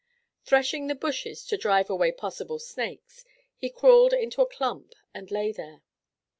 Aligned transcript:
Threshing 0.43 0.87
the 0.87 0.95
bushes 0.95 1.45
to 1.45 1.57
drive 1.57 1.87
away 1.87 2.11
possible 2.11 2.57
snakes, 2.57 3.23
he 3.55 3.69
crawled 3.69 4.13
into 4.13 4.41
a 4.41 4.47
clump 4.49 4.95
and 5.13 5.29
lay 5.29 5.51
there. 5.51 5.83